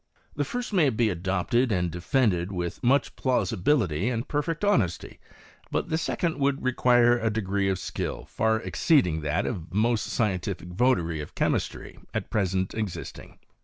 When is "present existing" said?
12.31-13.37